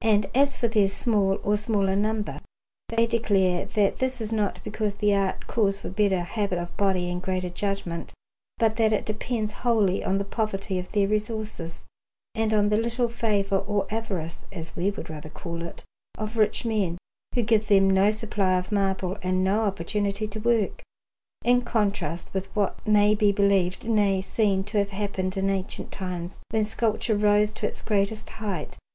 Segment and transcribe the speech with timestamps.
[0.00, 2.40] And as for their small or smaller number,
[2.88, 6.74] they declare that this is not because the art calls for a better habit of
[6.78, 8.14] body and greater judgment,
[8.56, 11.84] but that it depends wholly on the poverty of their resources
[12.34, 15.84] and on the little favour, or avarice, as we would rather call it,
[16.16, 16.96] of rich men,
[17.34, 20.82] who give them no supply of marble and no opportunity to work;
[21.44, 26.38] in contrast with what may be believed, nay, seen to have happened in ancient times,
[26.48, 28.78] when sculpture rose to its greatest height.